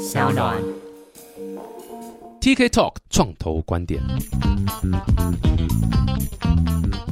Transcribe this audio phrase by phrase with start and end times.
[0.00, 0.56] 小暖。
[2.40, 4.00] TK Talk 创投观点。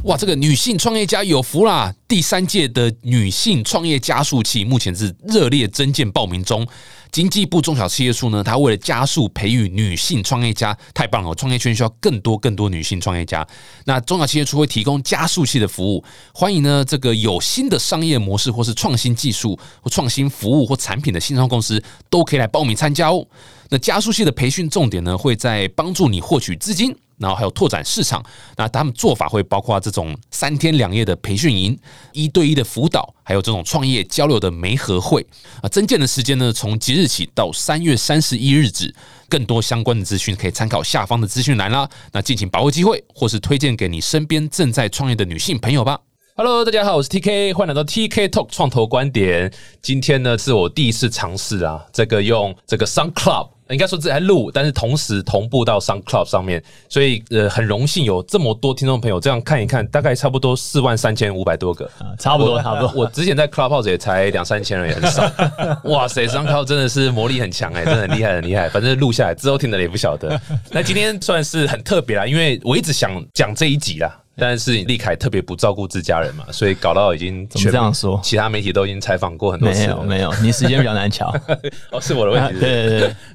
[0.04, 1.94] 哇，这个女性创业家有福啦！
[2.08, 6.66] 第三届的女性创业加速器目前是热烈增建报名中。
[7.10, 11.34] 经济部中小企业处呢，它为了加速培育女性创业家，太棒了！
[11.34, 13.46] 创业圈需要更多更多女性创业家。
[13.84, 23.26] 那中小企业处会提供加速器的服务，欢迎呢这个有新的商业模式或是创新技术或创新服务或产品的新创公司，都可以来报名参加哦。
[23.70, 26.94] 那加速器的培训重点呢，会在帮助你获取资金。
[27.18, 28.24] 然后还有拓展市场，
[28.56, 31.78] 那他们做法会包括这种三天两夜的培训营、
[32.12, 35.26] 一对一的辅导，还有这种创业交流的媒合会
[35.62, 35.68] 啊。
[35.68, 38.94] 增建的时间呢，从即日起到三月三十一日止。
[39.30, 41.86] 更多相关的资讯可以参考下方的资讯栏啦。
[42.12, 46.00] 那敬请把握机会，或是推荐给你身边正在创业的女性朋友吧。
[46.34, 49.52] Hello，大家好，我是 TK，欢迎来到 TK Talk 创投观点。
[49.82, 53.50] 今天呢，是我第一次尝试啊，这个用这个 Sun Club。
[53.70, 62.92] 应该说这在录，但是同时同步到 SoundCloud 上面，所以呃很荣幸有这么多听众朋友这样看一看，大概差不多四万三千五百多个，啊，差不多差不多。
[62.94, 65.22] 我之前在 Clubhouse 也才两三千人，也很少。
[65.90, 68.68] 哇塞，SoundCloud 真的是魔力很强哎、真的很厉害很厉害。
[68.68, 70.40] 反正录下来之后听的也不晓得。
[70.70, 74.18] 那今天算是很特别啦，因为我一直想讲这一集啦。
[74.38, 78.20] 但是立凯特别不照顾自家人嘛， 所以搞到已经怎么这样说？
[78.22, 79.96] 其他媒体都已经采访过很多次没了。
[79.96, 81.34] 有没有，你时间比较难瞧。
[81.90, 82.60] 哦，是我的问题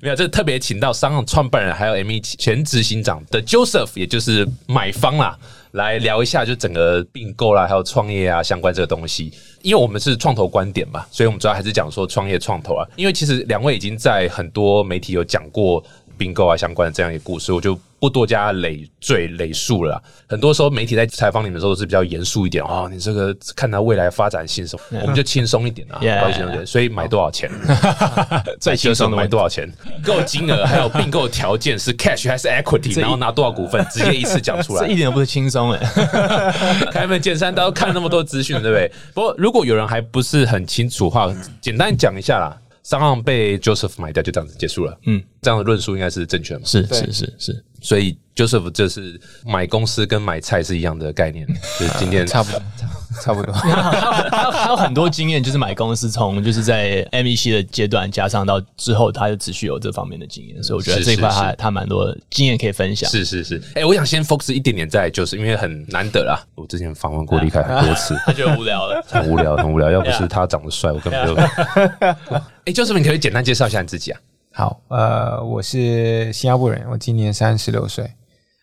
[0.02, 5.38] 没有，这特别请到商行创办人还有 M E 前执行长的 Joseph，也就是买方啦，
[5.72, 9.34] 来聊一下就整个并购啦，还有创业啊相关这个东西。
[9.62, 12.88] 因为我们是创投观点嘛，所以我们主要还是讲说创业创投啊。
[12.96, 15.84] 因为其实两位已经在很多媒体有讲过
[16.18, 17.78] 并购啊相关的这样一个故事，我就。
[18.04, 22.90] 不多加累赘累述了，很多时候媒体在采访你的时候都是比较严肃一点哦。
[22.92, 26.68] 你这个看它未来发展性什么， 我们就轻松一点啊，高兴一点。
[26.68, 27.50] 所以买多少钱？
[28.60, 29.72] 最轻松的买多少钱？
[30.04, 33.00] 购金额还有并购条件是 cash 还是 equity？
[33.00, 35.80] 然后拿多少股份，直接一次讲出来，这一点都不是轻松哎。
[36.92, 38.92] 开门见山，都要看那么多资讯，对不对？
[39.14, 42.58] 不过如果有人还不是很清楚的话，简单讲一下啦。
[42.84, 44.98] 商行被 Joseph 买掉，就这样子结束了。
[45.06, 46.66] 嗯，这样的论述应该是正确的？
[46.66, 51.48] 是是是是，所以 Joseph 就是买公司跟买菜是一样的概念，
[51.80, 52.62] 就是今天差不多，
[53.22, 53.54] 差不多。
[53.56, 63.10] 还有还有很多经验，就是买公司从就是在 MEC 的阶段，加上到之后，他就持续有这方面的经验，所以我觉得这一块他他蛮多经验可以分享。
[63.10, 66.40] 是是是，哎，我想先 focus 一点点在，就是因为很难得啦。
[66.56, 69.92] 我之前访问过李凯很多次， 他觉得无聊了， 很无聊，很无聊。
[69.92, 71.36] 要不是他长得帅，我根本就……
[72.66, 74.20] 哎，就是你可以简单介绍一下你自己啊。
[74.54, 78.10] 好，呃，我是新加坡人，我今年三十六岁，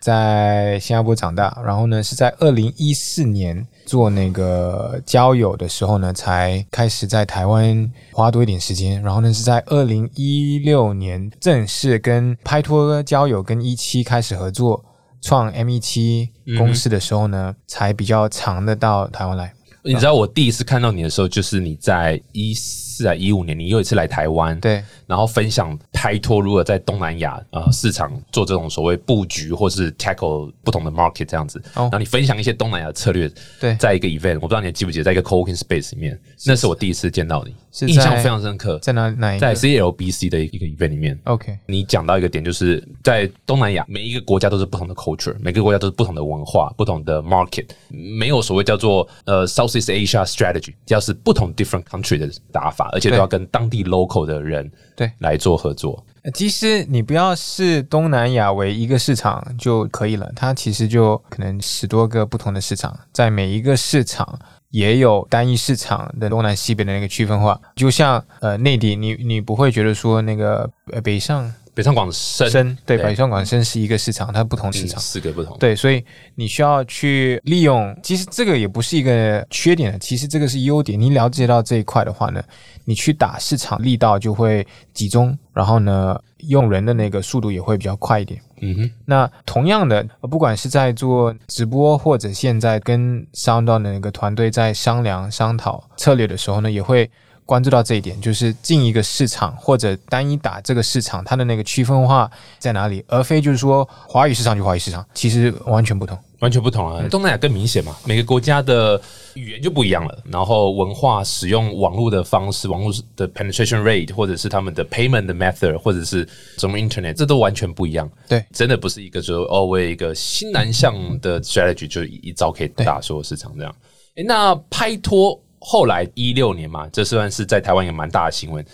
[0.00, 1.56] 在新加坡长大。
[1.64, 9.00] 然后呢，是在二零一四年做那个交友的时候呢，才开始在台湾花多一点时间。
[9.02, 14.84] 然后呢，是在二零一六年正式跟拍拖交友跟一期开始合作，
[15.20, 19.52] 创 M 一七公司的时候呢，才比较长的到台湾来。
[19.82, 31.58] 你知道我第一次看到你的时候，就是你在一四啊一五年，你又一次来台湾，对，然后分享拍拖如何在东南亚呃市场做这种所谓布局，或是 tackle 不同的 market 这样子。
[31.74, 33.30] 哦然后你分享一些东南亚策略，
[33.60, 38.78] 对在一个 event，我不知道你还记不记得，在一个 co-working space 里面，那是我第一次见到你，是印象非常深刻。
[38.80, 56.04] 在哪哪一在 CLBC 的一个 event 里面，？OK，你讲到一个点，就是在东南亚，每一个国家都是不同的 culture，每个国家都是不同的文化、不同的 market，没有所谓叫做呃 Southeast Asia strategy，要是不同 different country 的打法，而且都要跟当地 local 的人对来做合作。
[56.22, 67.58] 呃其实你不要视东南亚为一个市场就可以了，它其实就可能十多个不同的市场，在每一个市场也有单一市场的东南西北的那个区分化。
[67.74, 75.00] 就像呃内地，你你不会觉得说那个呃北上北上广深深对对北上广深是一个市场，它不同市嗯场。
[75.00, 76.04] 四个不同，对，所以
[76.34, 81.00] 你需要去利用，其实这个也不是一个缺点，其实这个是优点。
[81.00, 82.42] 你了解到这一块的话呢，
[82.84, 88.38] 你去打市场力道就会集中，然后呢，用人的那个速度也会比较快一点。
[88.60, 97.10] 嗯哼，那同样的，呃不管是在做直播，或者现在跟 Sound 的那个团队在商量商讨策略的时候呢，也会
[97.50, 102.30] 关注到这一点，就是进一个市场或者单一打这个市场，它的那个区分化
[102.60, 106.16] 在哪里，而非就是说华语市场就华语市场，其实完全不同。
[106.38, 107.04] 完全不同啊。
[107.10, 109.02] 东南亚更明显嘛，每个国家的
[109.34, 116.26] 语言就不一样了，然后文化使用网络的方式、网络的 penetration rate，或者是他们的 payment 的 method，或者是
[116.56, 118.08] 什么 internet，这都完全不一样。
[118.28, 123.74] 对，真的不是一个说哦，为一个新南向的 strategy 就一招可以打所有市场这样。
[124.14, 128.64] 诶那拍拖后来一六年嘛，这算是在台湾也蛮大的新闻。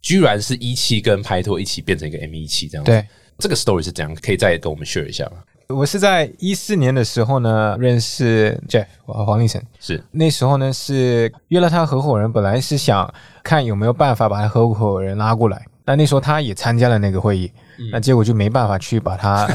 [0.00, 2.84] 居然是一七跟拍拖一起变成一个 M 一七这样。
[2.84, 3.06] 对，
[3.38, 4.14] 这个 story 是怎样？
[4.16, 5.38] 可以再跟我们 share 一下吗？
[5.68, 13.12] 我是在一四年的时候呢认识 Jeff 黄立成，是那时候呢是约了他合伙人，本来是想
[13.42, 15.64] 看有没有办法把他合伙人拉过来。
[15.86, 17.50] 但那时候他也参加了那个会议，
[17.90, 19.46] 那结果就没办法去把他。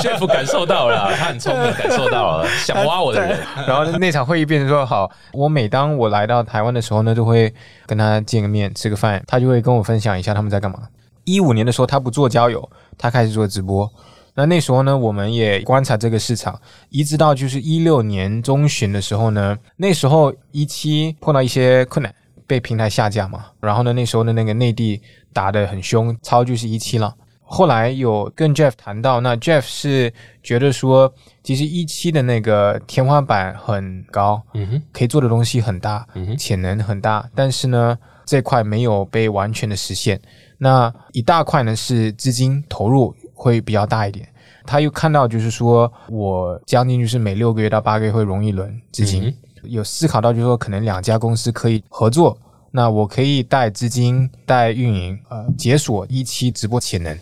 [0.00, 3.38] Jeff 感受到了， 他很聪明，感受到了想挖我的人。
[3.66, 7.52] 然后那场会议变成说，好，我每当我来到台湾的时候呢，都会
[7.86, 10.80] 跟他见个面，吃个饭，他就会跟我分享一下他们在干嘛。
[11.24, 12.68] 一五年的时候，他不做交友，
[12.98, 13.90] 他开始做直播。
[14.36, 22.12] 那那时候呢，我们也观察这个市场，一直到就是一六年中旬的时候呢，那时候一期碰到一些困难，
[22.46, 23.44] 被平台下架嘛。
[23.60, 25.00] 然后呢，那时候的那个内地
[25.34, 27.14] 打得很凶，超就是一期了。
[27.42, 30.10] 后来有跟 Jeff 谈到，那 Jeff 是
[30.42, 40.18] 觉得说，其实一期的那个天花板很高，嗯哼，可以做的东西很大，嗯哼，潜能很大，但是呢，这块没有被完全的实现。
[40.56, 43.14] 那一大块呢是资金投入。
[43.36, 44.26] 会比较大一点，
[44.64, 52.38] 他又看到就是说我将近就是每六个月到八个月会融一轮资金，有思考到就是说可能两家公司可以合作，
[52.76, 57.16] 那我可以带资金带运营，呃，解锁一期直播潜能，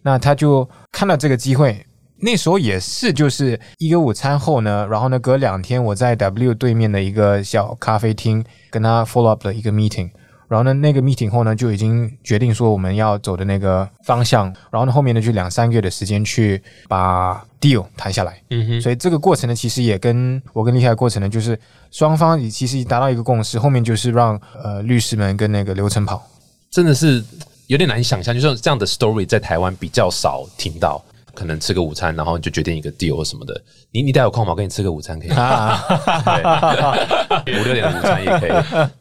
[0.00, 1.84] 那他就看到这个机会，
[2.16, 10.08] 那时候也是就是一个午餐后呢，然后呢隔两天我在 W 对面的一个小咖啡厅跟他 follow up 的一个 meeting。
[10.48, 14.46] 然后呢，那个 meeting 后呢，就已经决定说我们要走的那个方向。
[14.70, 18.40] 然后呢，后面呢就两三个月的时间去把 deal 谈下来。
[18.50, 18.80] 嗯哼。
[18.80, 21.58] 所以这个过程呢，其实也跟我跟厉害的过程呢，就是
[21.90, 26.22] 双方其实达到一个共识，后面就是让呃律师们跟那个流程跑。
[26.70, 27.24] 真的是
[27.68, 31.02] 有点难以想象，就是这样的 story 在台湾比较少听到。
[31.34, 33.60] 可能吃个午餐，然后就决定一个 deal 什么的。
[33.90, 34.52] 你你待有空吗？
[34.52, 35.30] 我跟你吃个午餐可以？
[37.58, 38.50] 五六点的午餐也可以。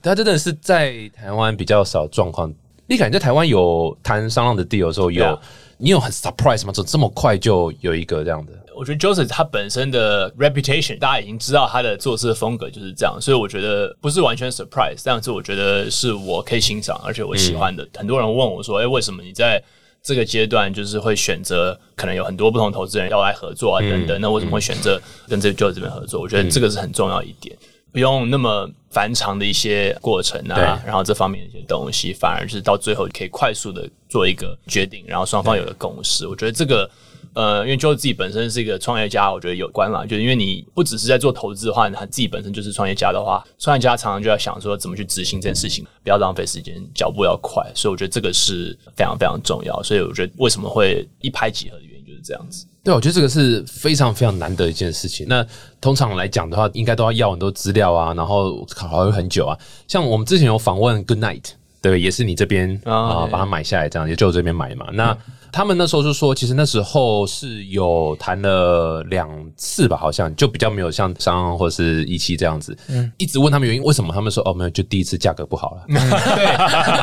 [0.02, 2.52] 他真的是在台湾比较少状况。
[2.86, 5.40] 你感觉在台湾有谈商量的 deal 的时候，有
[5.78, 6.74] 你有很 surprise 吗？
[6.74, 8.52] 怎么这么快就有一个这样的？
[8.76, 17.88] 我觉得 Joseph 他本身的 reputation，大家已经知道他的做事的风格就是这样，所以我觉得不是完全 surprise，但是我觉得是我可以欣赏，而且我喜欢的。
[17.96, 19.64] 很多人问我说：“哎，为什么你在？”
[20.04, 24.20] 这个阶段就是会选择，可能有很多不同投资人要来合作啊，等等。
[24.20, 26.20] 那为什么会选择跟这 Joe 这边合作？
[26.20, 27.58] 我觉得这个是很重要一点，
[27.92, 36.28] 不用那么繁长的一些过程啊，然后这方面的一些东西，反而是到最后可以快速的做一个决定，然后双方有个共识。
[36.28, 36.90] 我觉得这个。
[37.34, 40.06] 呃，因为就是自己本身是一个创业家，我觉得有关嘛。
[40.06, 47.64] 就是因为你不只是在做投资的话，他自己本身就是创业家的话，创业家常常就要想说怎么去执行这件事情，不要浪费时间，脚步要快。
[47.74, 49.82] 所以我觉得这个是非常非常重要。
[49.84, 52.66] 所以我觉得为什么会一拍即合的原因就是这样子。
[52.84, 55.26] 对，我觉得这个是非常非常难得一件事情。
[55.30, 55.46] 那
[55.80, 59.58] 通常来讲的话，应该都要要很多资料啊，然后考虑很久啊。
[59.88, 61.46] 像我们之前有访问 Good Night，
[61.82, 64.88] 对，也是你这边啊把它买下来，这样也就这边买嘛。
[64.92, 65.18] 那
[65.54, 75.84] 他们那时候就说，其实那时候是有谈了两次吧，好像就比较没有像商或是一期这样子，嗯，一直问他们原因，为什么他们说哦没有，就第一次价格不好了。
[75.88, 75.96] 对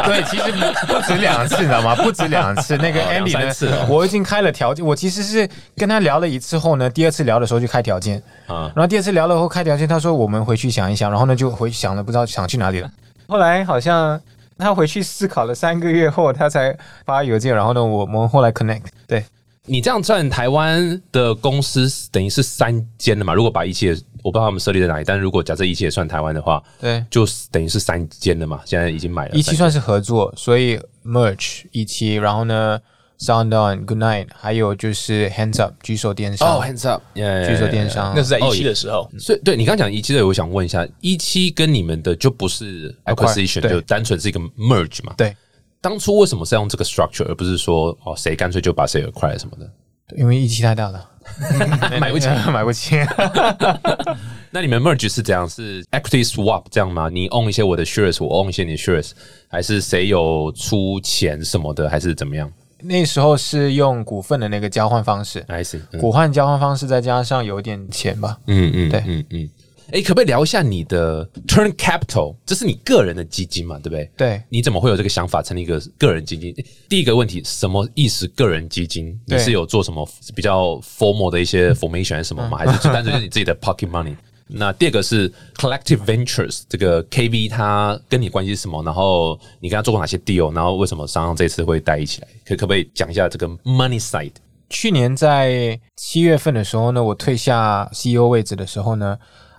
[0.04, 0.50] 对，其实
[0.86, 1.94] 不止两次，你知道吗？
[1.94, 12.90] 不止两次，那个 Andy 呢，我已经开了条件，我其实是跟他聊了一次后呢，第二次聊的时候就开条件啊，然后第二次聊了后开条件，他说我们回去想一想，然后呢就回去想了，不知道想去哪里了。
[13.28, 14.20] 后来好像。
[14.60, 17.54] 他回去思考了三个月后，他才发邮件。
[17.54, 18.82] 然后呢，我们后来 connect。
[19.08, 19.24] 对
[19.64, 23.34] 你这样算台湾的公司等于是三间的嘛？
[23.34, 23.90] 如果把一切，
[24.22, 28.60] 我不知道他们设立在哪里，但如果假设一切算台湾的话，对，就等于是三间的嘛。
[28.64, 32.80] 现在已经买了，一期算是合作，所以 merge 一期，然后呢
[33.20, 39.08] ？Sound On Good Night，还有就是 Hands Up 举手电商哦，Hands Up 举手电商，那是在一期的时候。
[39.18, 45.14] 所以对你刚讲一期的，我想问一下，一期跟你们的就不是 acquisition，就单纯是一个 merge 嘛？
[45.16, 45.36] 对。
[45.82, 49.70] 当初为什么是用这个 structure，而不是说哦谁干脆就把谁 acquire 什么的？
[50.16, 51.08] 因为一期太大了，
[52.00, 52.96] 买不起， 买不起。
[54.50, 55.48] 那你们 merge 是怎样？
[55.48, 57.08] 是 equity swap 这样吗？
[57.08, 59.12] 你 own 一些我的 shares，我 own 一些你的 shares，
[59.48, 62.52] 还是谁有出钱什么的，还是怎么样？
[62.82, 68.38] 那时候是用股份的那个交换方式，I see，股换交换方式再加上有点钱吧。
[68.46, 69.50] 嗯嗯，对，嗯嗯。
[69.92, 72.36] 哎，可不可以聊一下你的 Turn Capital？
[72.46, 74.08] 这是你个人的基金嘛，对不对？
[74.16, 74.40] 对。
[74.48, 76.54] 你怎么会有这个想法成立一个个人基金？
[76.88, 78.24] 第一个问题，什么意思？
[78.28, 79.18] 个人基金？
[79.26, 82.58] 你是有做什么比较 formal 的一些 formation 什么吗？
[82.58, 84.14] 还是单纯是你自己的 pocket money？
[84.52, 88.82] 那第二个是 Collective Ventures，这个 KV 它跟你关系是什么？
[88.82, 90.54] 然后你跟他做过哪些 deal？
[90.54, 92.28] 然后为什么商上这次会带一起来？
[92.44, 94.32] 可可不可以讲一下这个 Money Side？
[94.68, 99.18] 去年在七月份的时候呢，我退下 CEO 位置的时候呢，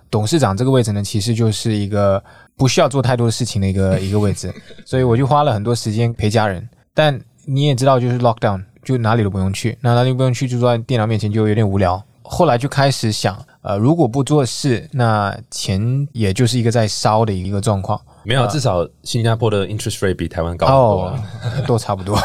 [0.09, 2.23] 董事长这个位置呢，其实就是一个
[2.55, 4.53] 不需要做太多事情的一个 一个位置，
[4.85, 6.67] 所以我就花了很多时间陪家人。
[6.93, 12.01] 但你也知道，就是 lockdown，就哪里都不用去，那哪里不用去，就坐在电脑面前就有点无聊。
[12.23, 17.99] 后来就开始想，呃，如果不做事，那钱也就是一个在烧的一个状况。
[18.23, 22.15] 没有，至少新加坡的 interest rate 比台湾高很多 都差不多。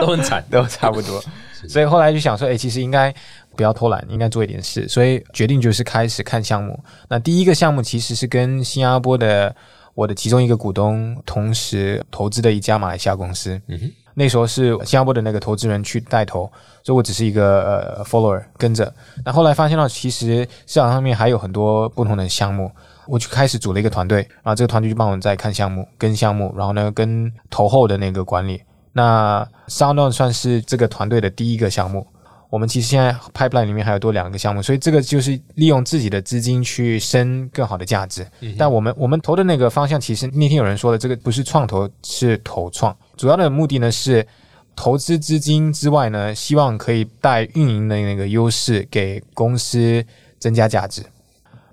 [0.00, 0.44] 都很惨。
[0.50, 1.22] 都差不多。
[1.68, 3.14] 所以后来就想说，哎、其实应该
[3.56, 4.88] 不要偷懒，应该做一点事。
[4.88, 6.78] 所以决定就是开始看项目。
[7.08, 9.54] 那第一个项目其实是跟新加坡的
[9.94, 13.60] 我的其中一个股东同时投资的一家马来西亚公司。
[13.68, 16.50] 嗯哼那时候是新加坡的那个投资人去带头，
[16.82, 18.92] 所以我只是一个呃 follower 跟着。
[19.24, 22.70] 那后来发现到，其实市场上面还有很多不同的项目，
[23.06, 28.62] 我就开始组了一个团队，然后这个团队就帮我们在看项目、跟项目，然后呢跟投后的那个管理。
[28.92, 32.06] 那 SoundOn 算是这个团队的第一个项目。
[32.50, 38.26] 我们其实现在 pipeline 里面还有多两个项目，所以这个就是利用自己的资金去生更好的价值。
[38.58, 42.94] 但我们我们投的那个方向，其实那天有人说的，这个不是创投，是投创。
[43.16, 44.26] 主要的目的呢是
[44.74, 50.04] 投资资金之外呢，希望可以带运营的那个优势给公司
[50.38, 51.02] 增加价值。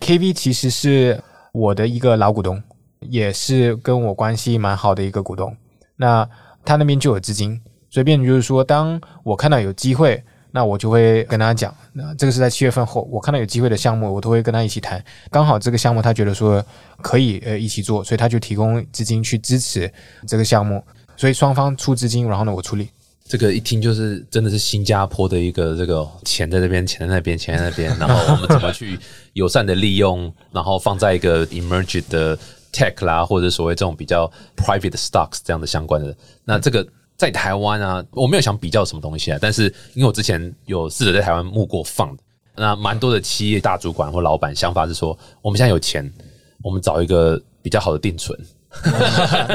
[0.01, 2.61] KV 其实是我的一个老股东，
[2.99, 5.55] 也是跟我关系蛮好的一个股东。
[5.95, 6.27] 那
[6.63, 11.73] 他那边就有资金，所以变成就是说，当我看到有机会，那我就会跟他讲。
[11.93, 15.03] 那这个是在七月份后，我看到有机会的项目，我都会跟他一起谈。
[15.31, 16.63] 刚好这个项目他觉得说
[17.01, 19.91] 可以呃一起做，所以他就提供资金去支持
[20.27, 20.83] 这个项目。
[21.19, 22.87] 所以双方出资金，然后呢我出力。
[23.25, 28.97] 这个一听就是真的是新加坡的一个这个钱在这边，钱在那边，钱在那边，然后我们怎么去
[29.33, 32.39] 友善的利用，然后放在一个 emerge 的
[32.71, 36.15] tech 啦，或者所谓这种比较 private stocks 这样的相关的。
[36.45, 42.23] 那这个在台湾啊，我没有想比较什么东西啊，但是因为我之前有试着在台湾募过放的，
[42.55, 46.09] 那蛮多的企业大主管或老板想法是说，我们现在有钱，
[46.63, 48.39] 我们找一个比较好的定存。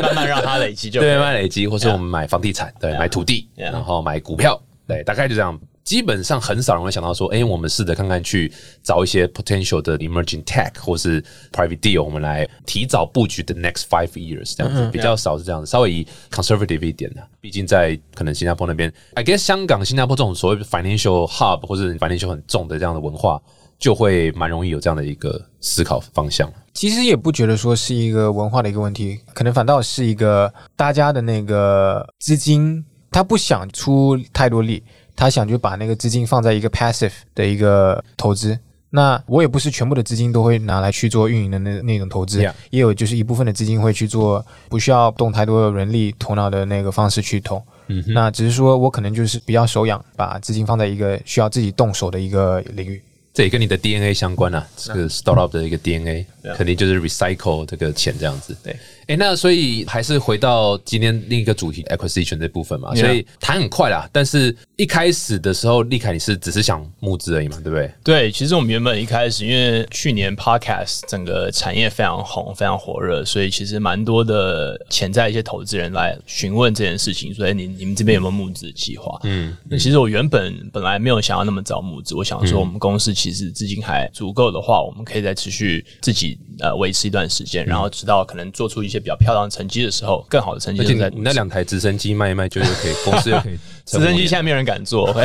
[0.02, 5.58] 慢慢让它累积就对，慢慢累积，或是我们买房地产，对，买土地然后买股票，对，大概就这样。
[5.84, 8.50] 基本上很少人会想到说，哎、我们试着看看去
[8.82, 17.20] 找一些 potential 的 emerging tech 或是 private deal，我们来提早布局的 next five years 这样子，比较少是这样子，稍微以 conservative 一点的。
[17.38, 23.38] 毕竟在可能新加坡那边，I guess 香港、新加坡这种所谓 financial hub 或者 financial 很重的这样的文化，
[23.78, 26.50] 就会蛮容易有这样的一个思考方向。
[26.72, 34.82] 其实也不觉得说是一个文化的一个问题，可能反倒是一个大家的那个资金，他不想出太多力，
[35.14, 38.58] 他想就把那个资金放在一个 passive 的一个投资。
[38.90, 42.40] 那我也不是全部的资金都会拿来去做运营的那那种投资
[42.70, 47.60] 也有就是一部分的资金会去做不需要动太多人力头脑的那个方式去投。
[47.88, 53.02] 嗯哼，那只是说我可能就是比较手痒，把资金放在一个需要自己动手的一个领域。
[53.34, 56.24] 这也跟你的 DNA 相关啊，这个 startup 的一个 DNA
[56.56, 58.56] 肯定就是 recycle 这个钱这样子。
[58.62, 58.74] 对，
[59.06, 67.92] 哎，那所以还是回到今天另一个主题 acquisition 这部分嘛所以谈很快啦，但是一开始的时候，立凯你是只是想募资而已嘛，对不对？
[68.02, 95.14] 对，其实我们原本一开始，因为去年 podcast 整个产业非常红、非常火热，所以其实蛮多的潜在一些投资人来询问这件事情，所以，你你们这边有没有募资计划？”嗯，那其实我原本本来没有想要那么早募资，我想说我们公司其实资金还足够的话，我们可以再持续自己呃维持一段时间，然后直到可能做出一些比较漂亮的成绩的时候，更好的成绩而且就在你那两台直升机卖一卖，就又可以 公司又可以直升机现在没有人敢做。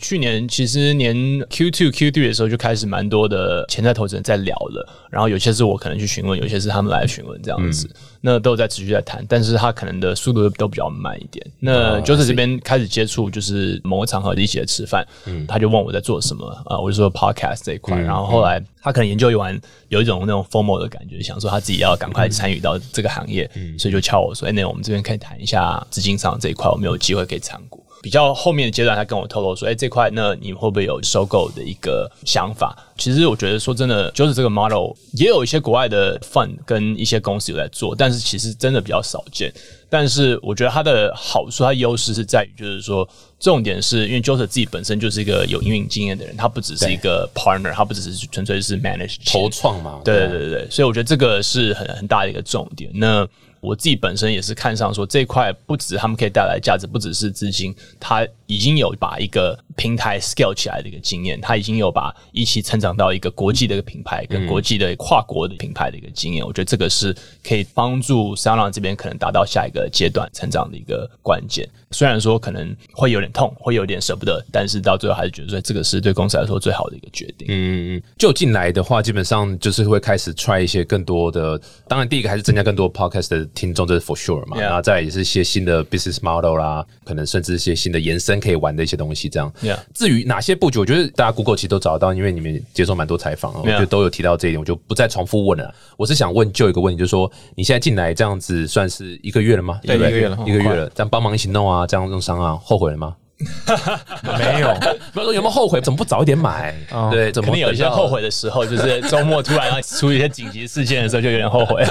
[0.00, 1.14] 去年其实年
[1.48, 7.88] Q two Q three 的时候就开始蛮多的潜在投资人在聊了，然后有些是我可能去询问，有些是他们来询问这样子，
[8.20, 11.46] 那都有在持续在谈，但是他可能的速度都比较慢一点。
[11.60, 12.22] 那就是。
[12.32, 15.06] 这边开始接触，就是某个场合一起来吃饭，
[15.46, 39.54] 他就问我在做什么啊、我就说 podcast 这一块，然后后来他可能研究完有一种那种 formal 的感觉，想说他自己要赶快参与到这个行业，所以就敲我说：“哎、那我们这边可以谈一下资金上这一块，我们有机会可以参股。”比较后面的阶段，他跟我透露说：“哎、这块那你会不会有收购的一个想法？”其实我觉得说真的，就是这个 model 也有一些国外的 fund 跟一些公司有在做，但是其实真的比较少见。
[39.88, 43.08] 但是我觉得它的好处，它优势是在于，就是说
[43.38, 52.90] 重点是因为 Joseph 自己本身就是一个有营运经验的人，他不只是一个 partner，他不只是纯粹是 manage 钱投创嘛，对对对对，所以我觉得这个是很很大的一个重点。
[52.92, 53.24] 那
[53.62, 66.44] 我自己本身也是看上说这块，不止他们可以带来价值，不只是资金，它已经有把一个平台 scale 起来的一个经验，他已经有把一起成长到一个国际的一个品牌，跟国际的跨国的品牌的一个经验。
[66.44, 71.66] 我觉得这个是可以帮助 s u n 这边可能达到下一个阶段成长的一个关键。
[71.92, 77.46] 虽然说可能会有点痛，会有点舍不得，但是到最后还是觉得说这个是对公司来说最好的一个决定。
[77.50, 81.58] 嗯，就进来的话，基本上就是会开始 try 一些更多的。
[81.88, 84.60] 当然，第一个还是增加更多 podcast 的听众，这是 for sure 嘛。
[84.60, 89.28] 然后再也是一些新的 business model 啦，可能甚至一些新的延伸可以玩的一些东西。
[89.28, 89.52] 这样。
[89.94, 95.72] 至于哪些布局，我觉得大家 Google 其实都找得到，因为你们接受蛮多采访，我觉得都有提到这一点，我就不再重复问了。
[95.96, 99.80] 我是想问就一个问题，就是说你现在进来这样子，算是一个月了吗？
[99.84, 100.90] 对，一个月了，一个月了。
[100.94, 102.58] 这样帮忙一起弄啊，这样弄伤啊。
[102.62, 103.14] 后悔了吗？
[104.38, 104.72] 没有，
[105.12, 106.72] 不要说有没有后悔，怎么不早一点买？
[107.10, 111.84] 对，怎么有一些后悔的时候，就是周末突然要出一些紧急事件的时候，就有点后悔。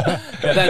[0.54, 0.68] 但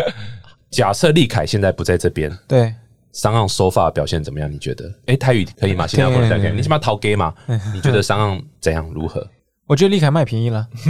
[0.70, 2.72] 假设立凯现在不在这边，对，
[3.12, 4.50] 商岸手法表现怎么样？
[4.50, 4.92] 你觉得？
[5.06, 5.86] 哎，泰语可以吗？
[5.86, 7.32] 新加坡可以，你起码逃 gay 嘛？
[7.74, 8.88] 你觉得商岸怎样？
[8.94, 9.26] 如何？
[9.66, 10.66] 我觉得立凯卖便宜了。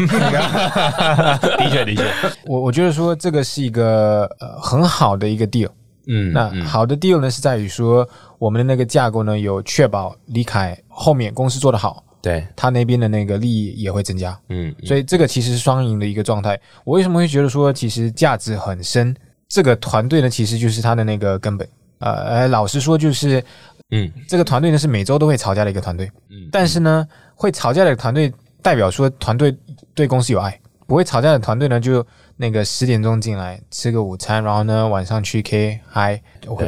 [1.59, 2.05] 的确，的确，
[2.47, 5.69] 我我觉得说这个是一个呃很好的一个 deal。
[6.07, 8.09] 嗯，那好的 deal 呢是在于说，
[8.39, 14.39] 我们的那个架构呢有确保李凯后面公司做得好，对他那边的那个利益也会增加。
[14.49, 16.59] 嗯，所以这个其实是双赢的一个状态。
[16.85, 19.15] 我为什么会觉得说其实价值很深？
[19.49, 21.69] 这个团队呢其实就是他的那个根本。
[21.99, 23.43] 呃，老实说就是，
[23.91, 26.11] 嗯，这个团队呢是每周都会吵架的一个团队。
[26.31, 29.57] 嗯，但是呢会吵架的团队代表说团队
[29.95, 32.07] 对公司有爱，不会吵架的团队呢就。
[32.41, 36.23] 那个十点钟进来吃个午餐，然后呢晚上去 K 嗨，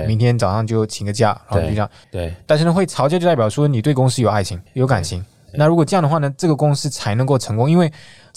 [0.08, 1.88] 明天早上就请个假，然后就这样。
[2.10, 5.24] 对，但是呢会吵架就代表说你对公司有爱情、有感情。
[5.54, 7.70] 那如果这样的话呢，这个公司才能够成功。
[7.70, 7.88] 因为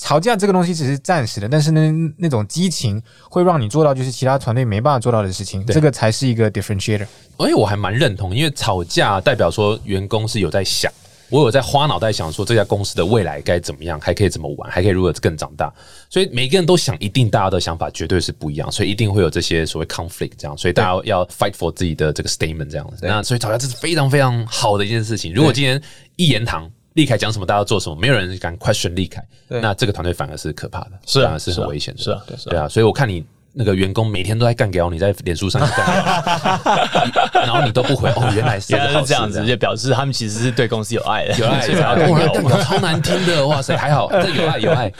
[0.04, 7.08] 吵架这个东西只是暂时的，但是呢那种激情会让你做到就是其他团队没办法做到的事情，这个才是一个 differentiator。
[7.38, 10.92] 而且我还蛮认同，因为吵架代表说员工是有在想。
[11.30, 15.74] 我有在花脑袋想说这家公司的未来该怎么样，还可以怎么玩，还可以如何更长大。
[16.10, 20.56] 所以每个人都想，一定大家的想法绝对是不一样，所以一定会有这些所谓 conflict 这样。
[20.56, 23.08] 所以大家要 fight for 自己的这个 statement 这样子。
[23.08, 25.34] 那所以吵架这是非常非常好的一件事情。
[25.34, 25.82] 如果今天
[26.18, 32.68] 一言堂，立凯讲什么，大家做什么，没有人敢 question 立凯，那这个团队反而是可怕的，是啊，是很危险的，是啊，对啊。
[32.68, 33.26] 所以我看你。
[33.56, 36.22] 那个员工每天都在干掉你，在脸书上干，
[37.34, 38.78] 然后你都不回哦，原来是这
[39.14, 41.68] 样子，就表示他们其实是对公司有爱的，有爱，
[42.44, 44.92] 哇，超难听的，哇塞，还好，这有爱有爱。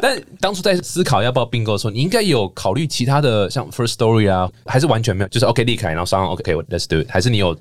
[0.00, 7.56] 但当初在思考要不要并购的时候，你应该有考虑其他的，像 First Story 啊，还是完全没有，就是 OK 立凯，然后商 OK，Let's do it，还是你有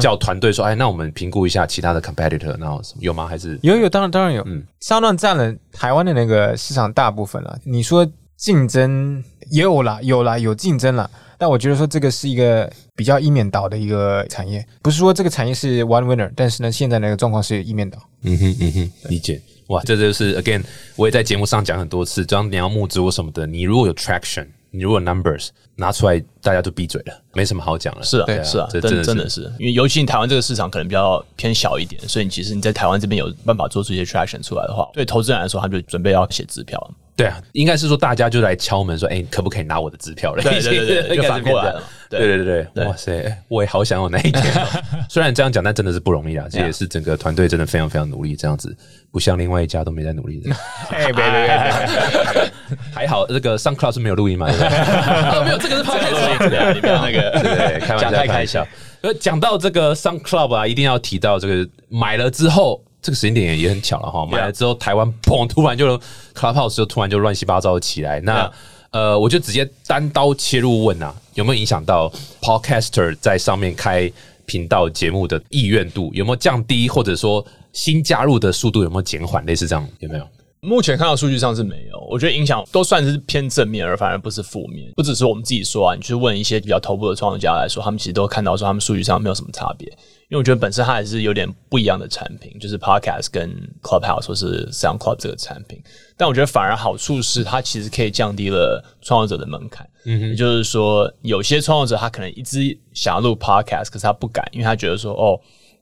[0.00, 3.26] 叫团队说，哎，那我们评估一下其他的 competitor，然后有吗？
[3.26, 7.58] 还是有有，当然当然有，嗯，商量占了台湾的那个市场大部分了。
[7.64, 9.22] 你说竞争？
[9.50, 11.10] 也有啦，有啦，有竞争了。
[11.40, 17.98] 但我觉得说这个是一个比较一面倒的一个产业，不是说这个产业是 one winner，但是呢，现在那个状况是一面倒。
[18.24, 19.40] 嗯哼嗯哼，理解。
[19.68, 20.62] 哇，这就是 again，
[20.96, 28.02] 我也在节目上讲很多次，只要你要募资或什么的，你如果有 traction，你如果 numbers 拿出来，大家都闭嘴了，没什么好讲了。
[28.02, 36.90] 是啊，是啊，真真的是，因为尤其你台湾这个市场可能比较偏小一点，所以你其实你在台湾这边有办法做出一些 traction 出来的话，对投资人来说，他就准备要写支票了。
[37.16, 40.42] 对啊，应该是说大家就来敲门说，哎，可不可以拿我的支票 了？
[40.42, 41.82] 对对对，就反过来了。
[42.08, 44.42] 对对对对，哇塞，我也好想有那一天。
[45.08, 46.46] 虽然这样讲，但真的是不容易啊。
[46.50, 48.74] 这也是整个团队真的非常非常努力，这样子
[49.12, 50.50] 不像另外一家都没在努力的。
[50.90, 52.52] 哎，别别别，
[52.92, 54.46] 还好这个上 class 没有录音嘛？
[54.48, 58.66] 没有，这个是拍开的，你不要那个对开玩笑开玩笑。
[59.02, 62.82] 呃，讲到这个上 club 啊，一定要提到这个买了之后。
[63.02, 65.98] 这个时间点也很巧了哈，买了之后台湾砰，突然就
[66.34, 68.20] Clubhouse 就突然就乱七八糟起来。
[68.20, 68.50] 那
[68.90, 74.10] 呃，我就直接单刀切入问啊，有没有影响到 Podcaster 在上面开
[74.46, 76.10] 频道节目的意愿度？
[76.12, 79.46] 有没有降低，或者说新加入的速度有没有减缓？
[79.46, 80.26] 类似这样有没有？
[80.62, 84.92] 目前看到数据上是没有，我觉得影响都算是偏正面，而反而不是负面。
[84.94, 89.90] 不只是我们自己说啊，你去问一些比较头部的创作家来说，他们其实都看到说他们数据上没有什么差别。
[90.30, 93.50] 因为我觉得本身它还是有点不一样的产品，就是 Podcast 跟
[93.82, 95.82] Clubhouse 或是 Sound Club 这个产品。
[96.16, 99.86] 但我觉得反而好处是，它其实可以降低了创作者的门槛。
[100.04, 105.38] 嗯，也就是说，有些创作者他可能一直想要录 Podcast，可是他不敢，因为他觉得说，哦。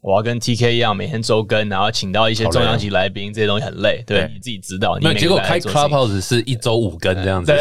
[0.08, 4.98] 我要跟 T K 一样，每天周更，然后请到一些重量级来宾，这些东西很累，对你自己知道。
[5.02, 7.52] 那结果开 Clubhouse 是一周五更这样子，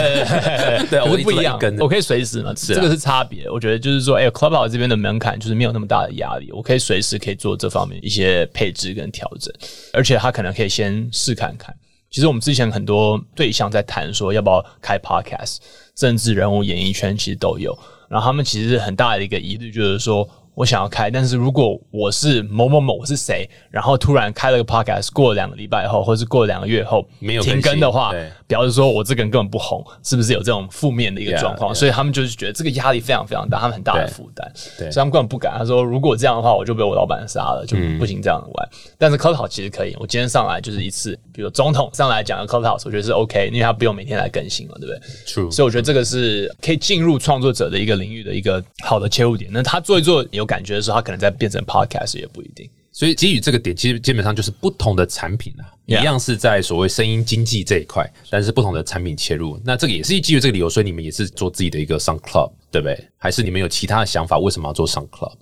[0.89, 3.49] 对，我不一样，我可以随时嘛，这个是差别。
[3.49, 9.53] 我觉得就是说，哎，Clubhouse 这边的门槛就是没有那么大的压力，我可以随时可以做这方面一些配置跟调整，
[9.91, 11.75] 而且他可能可以先试看看。
[12.09, 15.57] 其实我们之前很多对象在谈说要不要开 Podcast，
[15.93, 20.25] 政治人物、演艺圈其实都有，然后他们其实很大的一个疑虑就是说。
[20.57, 28.11] 我想要开，但是如果我是某某某，我是谁，然后突然开了个 podcast，过了两个礼拜后，或者是过了两个月后没有停更的话
[28.47, 31.77] 表示说我这个人根本不红，是不是有这种负面的一个状况 yeah.
[31.77, 35.53] 所以他们就是觉得这个压力非常非常大，他们很大的负担，对所以他们根本不敢。
[35.59, 38.69] 他说如果这样的话，我就被我老板杀了，就嗯不行这样玩。
[38.97, 49.51] 但是 Clubhouse 其实可以，我今天上来就是一次，比如总统上来讲的 Clubhouse，我觉得是 OK，因为他不用每天来更新了，对不对？True，所以我觉得这个是可以进入创作者的一个领域的一个好的切入点。
[49.53, 52.67] 那他做一做有感觉的时候，他可能再变成 podcast 也不一定。
[52.91, 59.61] 所以基于这个点，其实基本上就是不同的产品啊一样是在所谓声音经济这一块，但是不同的产品切入。
[59.63, 63.07] 那这个也是基于这个理由，所以你们也是做自己的一个 Sound Club，对不对？
[63.19, 64.39] 还是你们有其他的想法？
[64.39, 65.37] 为什么要做 Sound Club？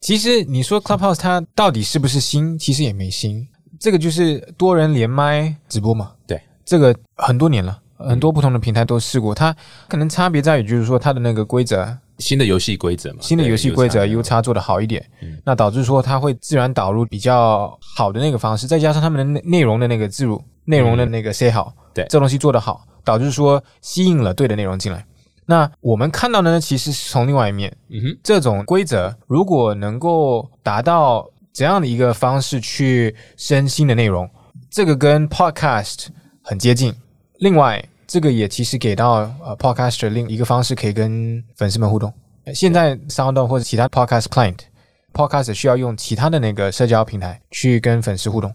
[0.00, 2.56] 其实你说 Clubhouse 它到底是不是新？
[2.58, 3.46] 其实也没新，
[3.80, 6.12] 这个就是多人连麦直播嘛。
[6.26, 9.34] 对，这个很多年了，很多不同的平台都试过。
[9.34, 9.56] 它
[9.88, 15.04] 可能差别在于就是说它的那个规则，新的游戏规则嘛，新的游戏规则 U 差叉做的好一点，
[15.44, 22.06] 那导致说它会自然导入比较好的那个方式，再加上他们的内内容的那个自入，内容的那个 say 好，对。
[22.10, 25.04] 这东西做得好，导致说吸引了对的内容进来。
[25.46, 34.28] 那我们看到的呢，其实是从另外一面，嗯哼，这种规则如果能够达到怎样的一个方式去生新的内容，
[34.70, 36.06] 这个跟 podcast
[36.42, 36.94] 很接近。
[37.38, 42.12] 另外，这个也其实给到呃 podcaster 另一个方式，可以跟粉丝们互动。
[42.44, 48.52] 呃现在 Sound 或者其他 podcast client，podcast 需要用其他的那个社交平台去跟粉丝互动。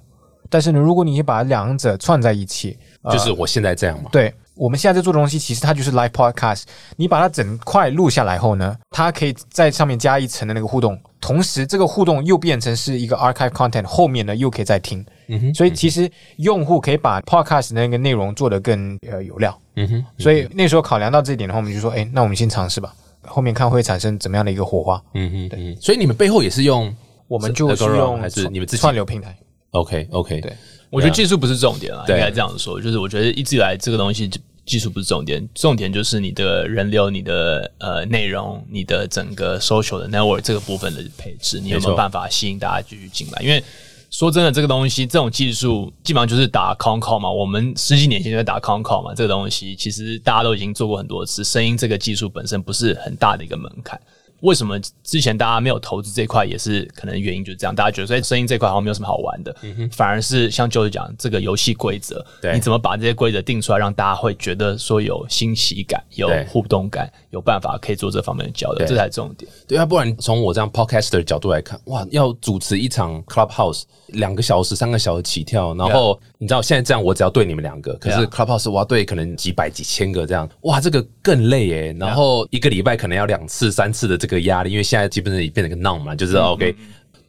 [0.49, 4.09] 但是呢，如果你把两者串在一起，呃就是我现在这样嘛。
[4.11, 6.63] 对我们现在在做的东西，其实它就是 live podcast。
[6.95, 15.05] 你把它整块录下来后呢，它可以在上面加一层的那个互动，同时这个互动又变成是一个 archive content，后面呢又可以再听。
[15.27, 19.59] 嗯哼，所以其实用户可以把 podcast 那个内容做得更呃有料。
[19.75, 22.93] 嗯哼，所以那时候考量到这一点的话，我们就说，哎，那我们先尝试吧，
[23.25, 25.01] 后面看会产生怎么样的一个火花。
[25.15, 25.75] 嗯哼，对。
[25.81, 26.95] 所以你们背后也是用
[27.27, 29.35] 我们就是用还是你们自己串流平台。
[29.71, 30.53] OK OK 对
[30.95, 32.79] 我觉得技术不是重点啦，对应该这样说。
[32.79, 34.29] 就是我觉得一直以来这个东西
[34.65, 43.41] 技术不是重点，重点就是你的人流、你的呃内容、你的整个 social 的 network 这个部分的配置，你有没有办法吸引大家继续进来？
[43.43, 43.63] 因为
[44.09, 47.29] 说真的，这个东西这种技术基本上就是打 con call 嘛。
[47.29, 51.43] 我们十几年前就在打 con call 嘛，这个东西其实大家都已经做过很多次。
[51.43, 53.99] 声音这个技术本身不是很大的一个门槛。
[54.41, 59.55] 为什么之前大家没有投资这块，也是可能原因就是这样，大家觉得说哎声音这块好像没有什么好玩的，
[59.91, 62.53] 反而是像就是讲这个游戏规则，对。
[62.53, 69.49] 你怎么把这些规则定出来，让大家会觉得说有新奇感、有互动感、有办法可以做这方面的交流，这才是重点。
[69.67, 81.95] 对啊，不然从我这样 podcaster 的角度来看，哇，要主持一场 clubhouse 两个小时、三个小时起跳，然后你知道现在这样，我只要对你们两个，可是 clubhouse 我要对可能几百、几千个这样，哇，这个更累诶。
[81.99, 86.75] 然后一个礼拜可能要两次、三次的这个压力，因为现在基本上也变成个 non 嘛，就是 OK，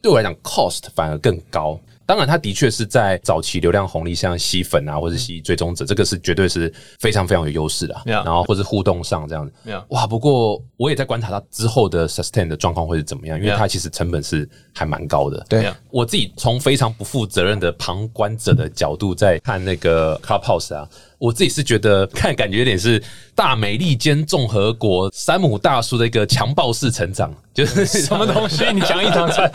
[0.01, 1.79] 对我来讲 cost 反而更高。
[2.07, 9.53] 当然，它的确是在早期流量红利，像吸粉啊，或者吸追踪者，这个是绝对是非常非常有优势的然后或是互动上这样子。
[9.89, 15.45] 哇，不过我也在观察它之后的 sustain 的状况会是怎么样，因为它其实成本是还蛮高的。
[15.49, 15.69] 对。
[15.91, 23.03] 我自己从非常不负责任的旁观者的角度在看那个 Clubhouse 啊，我自己是觉得看感觉有点是
[23.35, 28.63] 大美利坚共和国山姆大叔的一个强暴式成长，就是 什么东西？
[28.71, 29.51] 你讲一长串。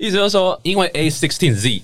[0.00, 1.82] 意思就是说，因为 A sixteen Z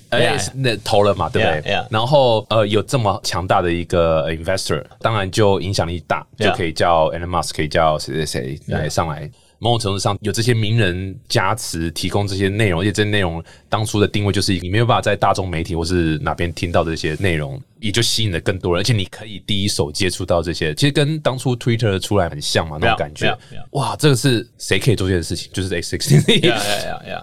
[0.55, 1.85] 那投了嘛，对不对？
[1.91, 9.29] 然后呃有这么强大的一个呃 investor，当然就影响力大，就可以叫 Elon Musk，可以叫谁谁谁来上来。
[9.59, 23.37] 某种程度上，有这些名人加持，提供这些内容，而且这些内容当初的定位就是你没有办法在大众媒体或是哪边听到的这些内容，也就吸引了更多人，而且你可以第一手接触到这些，其实跟当初 Twitter 出来很像嘛，那种感觉。
[23.71, 25.51] 哇，这个是谁可以做这件事情？
[25.53, 26.23] 就是 A sixteen。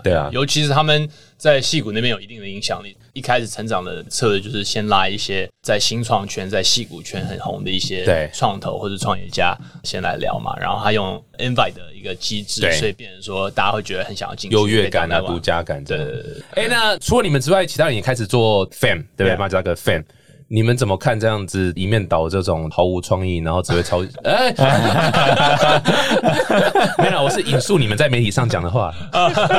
[0.02, 2.96] 对啊尤其是他们在戏骨那边有一定的影响力。
[3.14, 8.28] 一开始成长的策略就是先拉一些在新创圈、在戏股圈很红的一些对。
[8.34, 16.04] 创投或者创业家先来聊嘛，然后他用 invite 的一个机制，所以变成说大家会觉得很想要进去，优越感啊、独家感这样。
[16.04, 19.36] 对对对哎、那除了你们之外，其他人也开始做 fan，对不对？
[19.36, 20.02] 马加个 fan，
[20.48, 24.04] 你们怎么看这样子一面倒这种毫无创意，然后只会抄？
[24.24, 24.52] 哎、
[26.98, 28.92] 没有，我是引述你们在媒体上讲的话。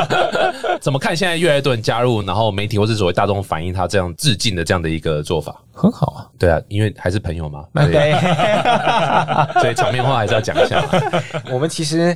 [0.79, 5.55] 怎么看现在越来越多人加入，然后媒体或是所谓大众反映他这样致敬的这样的一个做法？
[5.73, 6.27] 很好啊。
[6.37, 8.13] 对啊，因为还是朋友嘛，对
[9.59, 10.83] 所以场面话还是要讲一下。
[11.51, 12.15] 我们其实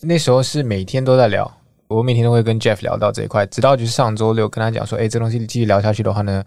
[0.00, 1.50] 那时候是每天都在聊，
[1.88, 6.44] 我每天都会跟 Jeff 聊到这一块，直到就是上周六跟他讲说，哎，这东西继续聊下去的话呢，呃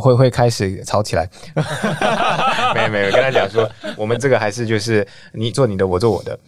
[0.00, 1.28] 会会开始吵起来。
[2.74, 6.38] 没有没有，跟他讲说，我们这个还是就是你做你的，我做我的。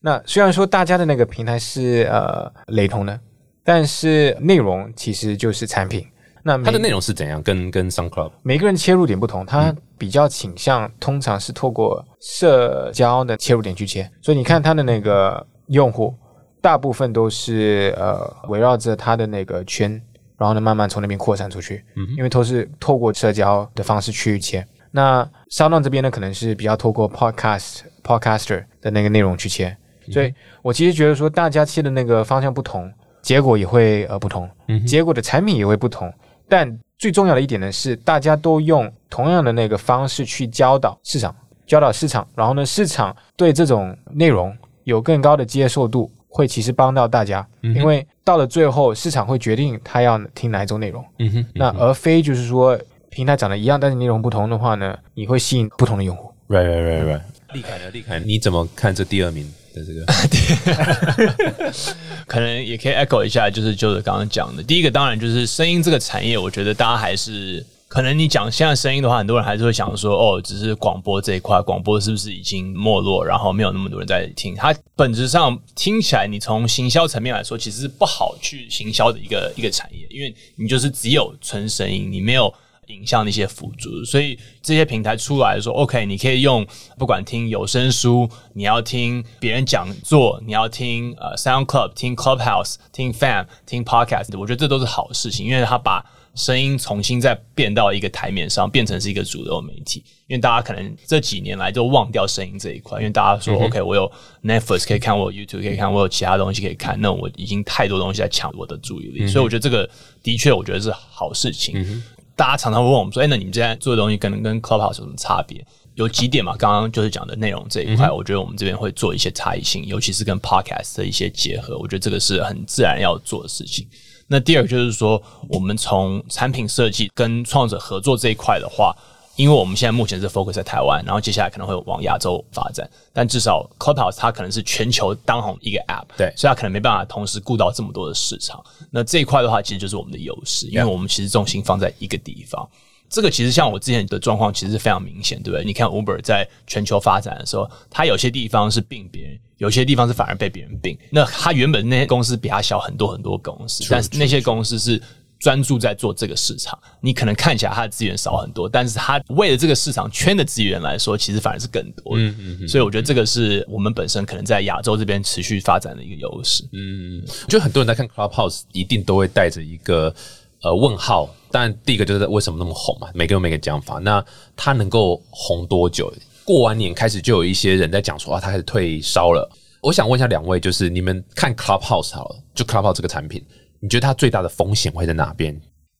[0.00, 3.18] 那虽然说大家的那个平台是呃雷同的，
[3.64, 6.06] 但是内容其实就是产品。
[6.46, 7.42] 那它的内容是怎样？
[7.42, 16.14] 跟跟 SoundCloud 每个人切入点不同，他比较倾向通常是透过社交的切入点去切，所以你看他的那个用户，
[16.60, 19.98] 大部分都是呃围绕着他的那个圈，
[20.36, 24.66] 然后呢慢慢从那边扩散出去，嗯因为都是透过社交的方式去切。
[24.90, 29.76] 那 Sound 这边呢，可能是比较透过 Podcast Podcaster 的那个内容去切，
[30.12, 36.12] 所以我其实觉得说大家切的那个方向不同，结果也会呃不同，嗯结果的产品也会不同。
[36.48, 41.34] 但最重要的一点呢是，大家都用同样的那个方式去教导市场，
[41.66, 52.76] 教导市场，然后呢，市场对这种内容有更高的接受度，会其实帮到大家，因为到了最后，市场会决定他要听哪一种内容，嗯哼，那而非就是说
[53.08, 56.32] 平台长得一样，但是内容不同的话呢，你会吸引不同的用户。
[56.48, 57.20] right right right right。
[57.52, 57.88] 立凯呢？
[57.92, 60.04] 立凯，你怎么看这第二名的这个？
[62.26, 67.64] 可能也可以 echo 一下，就是就是刚刚讲的，第一个当然就是声音这个产业，我觉得大家还是
[67.94, 74.52] 可能你讲现在声音的话，很多人还是会想说，哦，只是广播这一块，广播是不是已经没落，然后没有那么多人在听？
[74.56, 82.52] 它本质上听起来，你从行销层面来说，其实是不好去行销的一个一个产业，因为你就是只有纯声音，你没有。
[82.88, 86.66] 影像的一些辅助，所以这些平台出来说，OK，你可以用
[86.98, 100.02] 不管听有声书，你要听别人讲座，你要听呃 Sound Club、听 Clubhouse、听 Fan、听 Podcast，我觉得这都是好事情，因为它把声音重新再变到一个台面上，变成是一个主流媒体。
[100.26, 104.10] 因为大家可能这几年来都忘掉声音这一块，因为大家说、OK，我有
[104.42, 109.88] Netflix 可以看，我有 YouTube 可以看，我有其他东西可以看，那我已经太多东西在抢我的注意力，所以我觉得这个
[110.22, 112.02] 的确我觉得是好事情。
[112.34, 123.86] 大家常常会问我们说：“哎，那你们现在做的东西可能跟 Clubhouse 有什么差别？”有几点嘛，刚刚就是讲的内容这一块，我觉得我们这边会做一些差异性，尤其是跟 Podcast 的一些结合，我觉得这个是很自然要做的事情。
[124.26, 128.94] 那第二个就是说，我们从产品设计跟创作者合作这一块的话，
[129.36, 138.64] 因为我们现在目前是 focus 在台湾，然后接下来可能会往亚洲发展，但至少 Clubhouse 它可能是全球当红一个 App，对所以它可能没办法同时顾到这么多的市场。
[138.90, 142.68] 那这一块的话，其实就是我们的优势，因为我们其实重心放在一个地方。
[143.10, 145.64] 这个其实像我之前的状况，其实是非常明显，对不对？
[145.64, 150.98] 你看 Uber 在全球发展的时候，它有些地方是并别人，有些地方是反而被别人并。
[151.10, 155.00] 那他原本那些公司比他小很多很多公司，但是那些公司是
[155.38, 156.78] 专注在做这个市场。
[157.00, 162.66] 你可能看起来它的资源少很多，但是它为了这个市场圈的资源来说，其实反而是更多的。
[162.66, 166.64] 所以我觉得这个是我们本身可能在亚洲这边持续发展的一个优势。
[166.72, 170.14] 嗯就很多人在看 Clubhouse，一定都会带着一个
[170.62, 171.28] 呃问号。
[171.50, 173.98] 当然，第一个就是为什么那么红嘛，每个人有每个讲法。
[173.98, 174.24] 那
[174.56, 176.12] 它能够红多久？
[176.44, 179.48] 过完年开始就有一些人在讲说啊，他开始退烧了。
[179.82, 183.44] 我想问一下两位，就是你们看 Clubhouse 好了，就 Clubhouse 这个产品，
[183.80, 185.58] 你觉得它最大的风险会在哪边？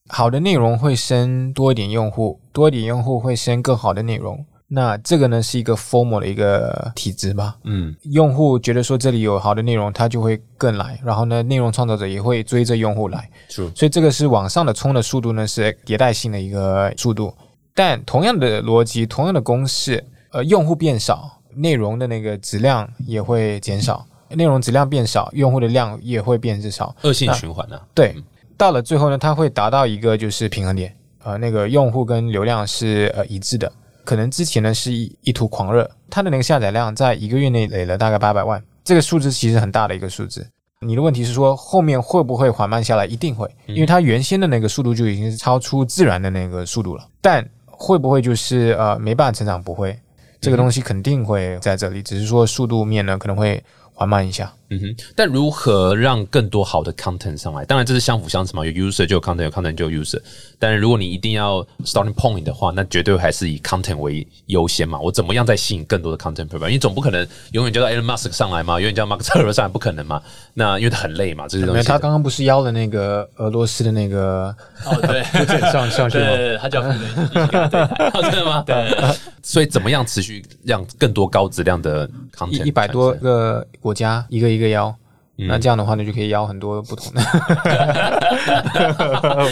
[0.08, 4.44] 好的内容会生多一点用户，多一点用户会生更好的内容。
[4.68, 7.56] 那这个呢是一个 formal 的一个体制吧？
[7.64, 17.32] 嗯，用户觉得说这里有好的内容，他就会更来，然后呢，内容创作者也会追着用户来，是所以这个是往上的冲的速度呢是迭代性的一个速度。
[17.74, 20.02] 但同样的逻辑，同样的公式，
[20.34, 26.92] 呃，用户变少，内容的那个质量也会减少，内容质量变少，用户的量也会变少。
[27.02, 27.80] 恶性循环啊。
[27.94, 28.16] 对，
[28.56, 30.92] 到了最后呢，它会达到一个就是平衡点，
[31.22, 33.72] 呃，那个用户跟流量是呃一致的。
[34.02, 40.44] 可能之前呢是一一图狂热，它的那个下载量在一个月内累了大概八百万，这个数字其实很大的一个数字。
[40.80, 43.06] 你的问题是说后面会不会缓慢下来？
[43.06, 47.06] 一定会，因为它原先的那个速度就已经是超出自然的那个速度了。
[47.20, 49.62] 但会不会就是呃没办法成长？
[49.62, 49.98] 不会，
[50.44, 54.52] 这个东西肯定会在这里，只是说速度面呢可能会缓慢一下。
[54.76, 57.64] 嗯哼，但如何让更多好的 content 上来？
[57.64, 60.20] 当然这是相辅相成嘛，有 user 就有 content，有 content 就有 user。
[60.58, 64.98] 但是如果你一定要 starting point 的话，那绝对还是以 content 为优先嘛。
[65.00, 66.70] 我怎么样再吸引更多的 content provider？
[66.70, 70.22] 你总不可能永远叫到 Elon Musk 上来嘛，永远叫 Mark Zuckerberg 上来，不可能嘛。
[70.54, 71.82] 那因为他很累嘛，这些东西。
[71.82, 75.22] 他刚刚不是邀了那个俄罗斯的那个哦，对，
[75.72, 76.24] 上上去吗？
[76.24, 78.10] 对对对，他叫副一起跟他对谈。
[78.14, 78.62] 哦真的吗？
[78.66, 78.96] 对，
[79.42, 84.94] 所以怎么样持续让更多高质量的 content 一一百多个国家一个一个邀，
[85.36, 87.20] 那这样的话呢，就可以邀很多不同的。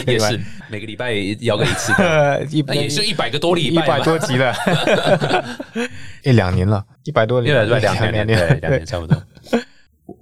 [0.07, 4.53] 也是每个礼拜邀个一次， 呃，一那也是一百个多礼拜，一百多集了，
[6.23, 9.21] 一 两年了，一百多一百多两年，对，两年差不多。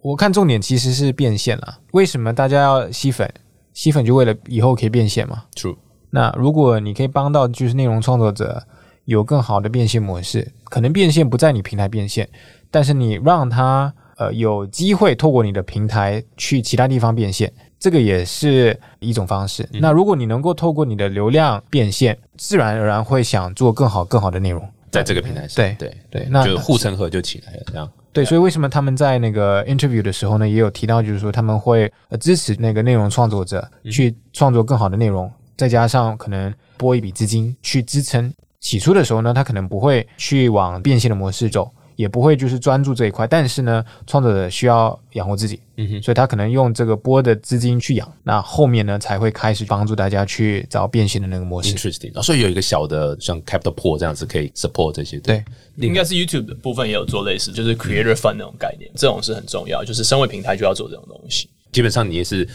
[0.01, 1.79] 我看重点其实是变现了。
[1.91, 3.31] 为什么大家要吸粉？
[3.73, 5.43] 吸粉就为了以后可以变现嘛。
[5.55, 5.77] True，
[6.09, 8.63] 那如果你可以帮到就是内容创作者
[9.05, 12.29] 有更好的变现模式，可能变现不在你平台变现，
[12.69, 19.67] 但是你让他呃有机会透过你的平台去其他地方变现，这个也是一种方式。
[19.73, 24.63] 那如果你能够透过你的流量变现，自然而然会想做更好更好的内容。
[24.91, 27.89] 在这个平台上，对对对，那就护城河就起来了，这样。
[28.13, 38.31] 对，所以为什么他们在那个 interview 的时候呢，也有提到，就是说他们会呃支持那个内容创作者去创作更好的内容，再加上可能拨一笔资金去支撑。
[38.59, 41.71] 起初的时候呢，他可能不会去往变现的模式走。
[42.01, 51.75] 也不会就是专注这一块，但是呢，创作者需要养活自己，嗯哼，所以他可能用这个播的资金去养，那后面呢才会开始帮助大家去找变现的那个模式。
[51.75, 55.43] Interesting，所以有一个小的像 Capital Pool 这样子可以 support 这些，对，
[55.77, 61.47] 应该是 YouTube 的部分也有做类似，就是 Creator Fund 那种概念，这种是很重要，就是身为平台就要做这种东西。
[61.71, 62.47] 基本上你也是。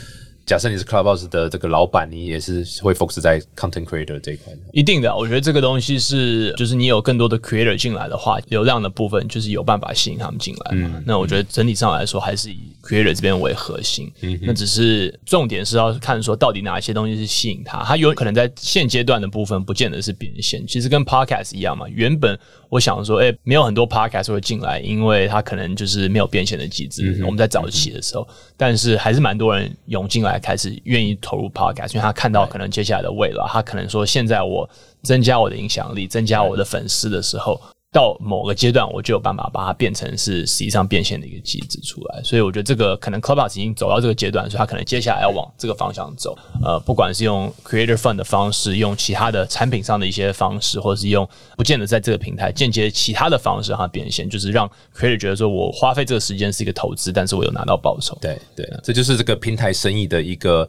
[0.46, 4.60] 假设你是 Clubhouse 的这个老板，你也是会 focus 在 content creator 这一块的。
[4.72, 11.02] 一定的，我觉得这个东西是，就是你有更多的 creator 进来的话，流量的部分就是有办法吸引他们进来嘛。
[11.04, 14.08] 那我觉得整体上来说，还是以 creator 这边为核心。
[14.40, 17.82] 那只是重点是要看说，到底哪一些东西是吸引他。
[17.82, 20.64] 他有可能在现阶段的部分，不见得是变现。
[20.64, 27.20] 其实跟 podcast 一样嘛，原本我想说，哎，没有很多 podcast 会进来，因为他可能就是没有变现的机制。
[27.24, 30.35] 我们在早期的时候，但是还是蛮多人涌进来。
[30.38, 34.68] 开始愿意投入 podcast，因为他看到可能接下来的未来，他可能说现在我
[35.02, 37.60] 增加我的影响力，增加我的粉丝的时候。
[37.96, 46.36] 到某个阶段，我就有办法把它变成是实际上变现的一个机制出来，所以我觉得这个可能 Club 已经走到这个阶段，所以它可能接下来要往这个方向走。
[46.62, 58.18] 呃，不管是用 Creator Fund 的方式，用其他的产品上的一些方式，或者是用不见得在这个平台间接其他的方式让它变现，就是让 Creator 觉得说我花费这个时间是一个投资，但是我有拿到报酬。
[58.20, 60.68] 对对，这就是这个平台生意的一个。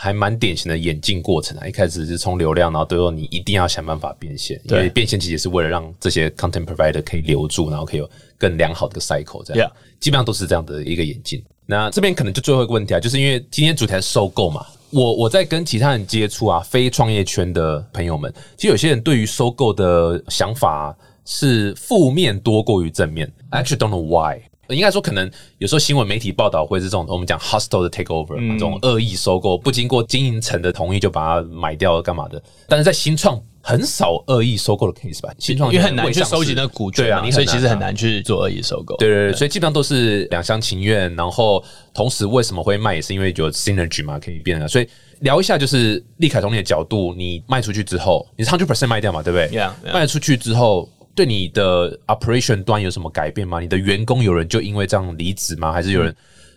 [0.00, 1.66] 还蛮典型的演进过程啊！
[1.66, 8.08] 一开始是从流量，然后最后你一定要想办法变现，因为变现其实是为了让这些 content provider 可以留住，然后可以有
[8.38, 11.42] 更良好的 cycle，这样，基本上都是这样的一个演进。
[11.66, 23.28] 那这边可能就最后一个问题啊，就是因为今天主题是收购嘛，我我在跟其他人接触啊，非创业圈的朋友们，其实有些人对于收购的想法是负面多过于正面。
[23.50, 24.42] I actually don't know why.
[24.68, 32.42] 应该说，可能有时候新闻媒体报道会是这种我们讲 hostile 的 takeover，这种恶意收购，不经过经营层的同意就把它买掉了，干嘛的？
[32.68, 35.30] 但是在新创很少恶意收购的 case 吧？
[35.38, 38.96] 新创因为很难去收集那个股权啊，所以其实很难去做恶意收购。
[38.96, 41.14] 对对对，所以基本上都是两厢情愿。
[41.16, 41.62] 然后
[41.94, 44.68] 同时为什么会卖，也是因为有 synergy 嘛，可以变啊。
[44.68, 44.88] 所以
[45.20, 49.22] 聊一下，就是利凯从你的角度，你卖出去之后，你是 hundred percent 卖掉嘛？
[49.22, 49.92] 对不对？
[49.92, 50.86] 卖出去之后。
[51.18, 53.58] 对你的 operation 端有什么改变吗？
[53.58, 55.72] 你的员工有人就因为这样离职吗？
[55.72, 56.14] 还是有人？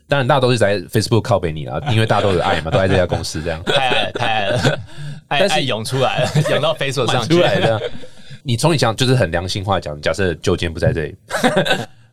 [0.07, 3.59] 当然，大家都是在 Facebook 靠背你了， 因为大家都有爱嘛， 都爱这家公司这样。
[3.63, 4.79] 太爱了，太爱了，
[5.29, 7.81] 爱爱涌出来了， 涌到 Facebook 上出来的。
[8.43, 11.15] 你从你讲就是很良心话讲，假设就今天不在这里。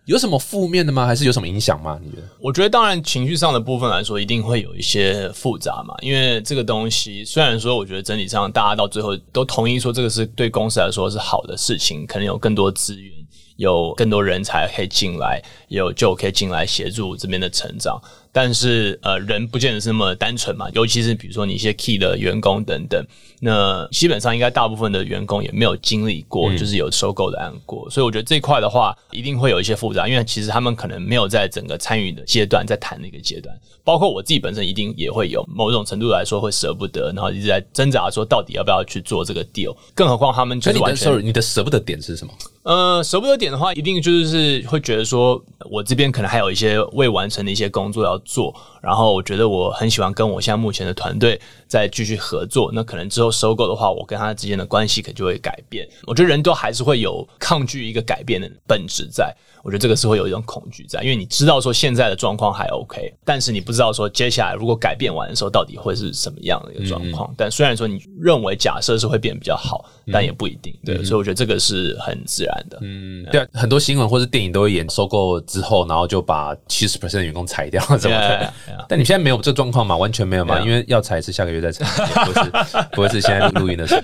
[0.09, 1.05] 有什么负面的吗？
[1.05, 2.01] 还是有什么影响吗？
[2.03, 2.23] 你觉得？
[2.40, 5.94] 我觉得，当然情绪上的部分来说，一定会有一些复杂嘛。
[6.01, 13.12] 因为这个东西，虽然说，我觉得整体上大家到最后都同意说，这个是对公司来说是好的事情，可能有更多资源，
[13.57, 18.01] 有更多人才可以进来，有就可以进来协助这边的成长。
[18.40, 20.68] 但是，呃，人不见得是那么单纯嘛。
[20.72, 23.05] 尤其是比如说你一些 key 的员工等等，
[23.40, 27.90] 那基本上应该大部分的员工也没有经历过，就是有收购的案过。
[27.90, 33.53] 所以我觉得这一块的话，一定会有一些复杂，因为其实他们可能没有在整个参与的阶段，在谈的一个阶段。
[33.83, 39.74] 包括我自己本身，一定也会有某种程度来说会舍不得，然后一直在挣扎说到底要不要去做这个 deal。
[39.96, 42.33] 更何况他们就是完全，你的舍不得点是什么？
[42.64, 48.55] 呃，舍不得点的话，一定就是会觉得说，我这边可能还有一些未完成的一些工作要做。
[48.81, 52.71] 然后我觉得我很喜欢跟我现在目前的团队再继续合作。
[52.73, 55.88] 那可能之后收购的话，我跟他之间的关系可能就会改变。
[56.07, 59.35] 我觉得人都还是会有抗拒一个改变的本质在。
[59.64, 67.35] 我觉得这个是会有一种恐惧在，因为你知道说现在的状况还 OK，但是你不知道说接下来如果改变完的时候到底会是什么样的一个状况。
[67.37, 70.73] 但虽然说你认为假设是会变比较好，但也不一定。
[70.85, 72.79] 对，所以我觉得这个是很自然的。
[72.83, 78.52] 嗯，对啊，很多新闻或是电影都会演收购之后，然后就把七十 percent 的员工裁掉，怎么的？
[78.88, 79.96] 但你现在没有这状况嘛？
[79.96, 80.59] 完全没有嘛？
[80.61, 81.85] 因为要裁是下个月再裁，
[82.24, 82.50] 不是
[82.92, 84.00] 不会是现在录音的时候。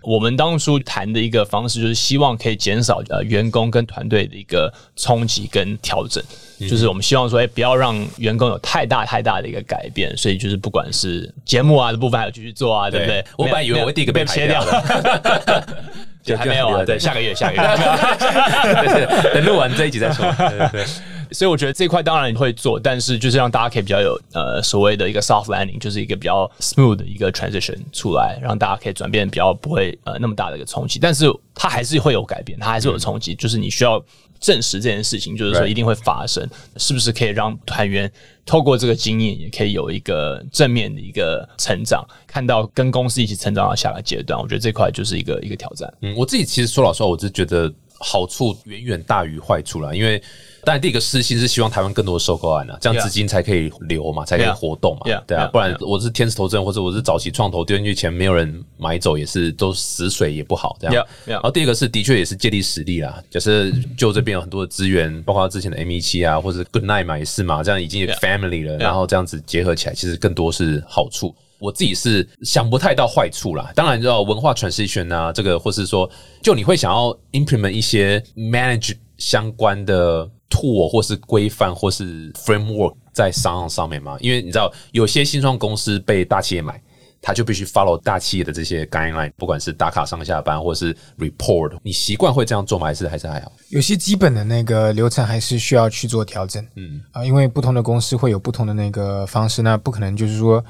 [0.00, 6.22] 我们当初谈的一个方式，就是希望可以减少呃员工跟团队的一个冲击跟调整，
[6.60, 10.16] 就是我们希望说，哎，不要让员工有太大太大的一个改变。
[10.16, 13.22] 所以就是不管是节目啊的部分，还有继续做啊，对不对？
[13.36, 15.66] 我本来以为我会第一个被切掉的，
[16.22, 16.84] 就还没有啊。
[16.86, 20.24] 对， 下个月，下个月，等录完这一集再说。
[20.38, 20.86] 对对。
[21.32, 34.02] 所以我觉得这块当然会做，但是就是让大家可以比较有呃所谓的一个 soft landing，就是一个比较 smooth 的一个 transition 出来，让大家可以转变比较不会呃那么大的一个冲击，但是它还是会有改变，它还是有冲击，就是你需要
[34.40, 38.10] 证实这件事情，就是说一定会发生，是不是可以让团员
[38.46, 45.92] 透过这个经验，也可以有一个正面的一个成长，看到跟公司一起成长到下个阶段，我觉得这块就是一个一个挑战。
[46.02, 49.94] 嗯，我自己其实说老实话，我是觉得好处远远大于坏处啦。
[49.94, 50.22] 因为
[50.64, 61.06] 当然第一个私心是希望台湾更多的收购案啊，这样资金才可以流嘛，才可以活动嘛对啊不然我是天使投资人或者我是早期创投丢进去钱，没有人买走，也是都死水也不好这样。
[61.24, 71.34] 然后第二个是的确也是借力使力啦，就是就这边有很多的资源，包括之前的 M 一七啊，或者 Good Night 嘛也是嘛，这样已经有 family 了，然后这样子结合起来，其实更多是好处。
[71.58, 76.08] 我自己是想不太到坏处啦，当然你知道文化 transition 啊，这个或是说，
[76.42, 84.16] 就你会想要 implement 一些 manage 相关的 tool 或是规范或是 framework 在商行上面嘛？
[84.20, 86.80] 因为你知道有些新创公司被大企业买。
[87.20, 92.86] 他就必须 follow 大企业的这些 guideline，不管是打卡上下班或是 report，你习惯会这样做吗？
[92.86, 93.50] 还是还是还好？
[93.70, 100.64] 有些基本的那个流程还是需要去做调整，嗯啊，因为不同的公司会有不同的那个方式，那不可能就是说，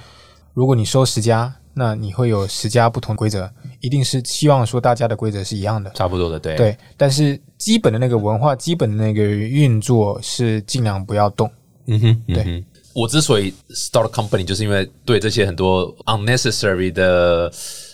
[0.58, 3.48] 如果你收十家，那你会有十家不同规则，
[3.78, 6.56] 一定是希望说大家的规则是一样的，差不多的，对。
[6.56, 6.76] 对。
[6.96, 11.48] 但是基本的那个文化、基本的那个运作是尽量不要动，
[11.86, 12.64] 嗯哼，对嗯。
[12.92, 17.48] 我之所以 start a company，就是因为对这些很多 unnecessary 的